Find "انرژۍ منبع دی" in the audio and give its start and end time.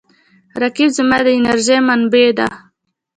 1.37-2.49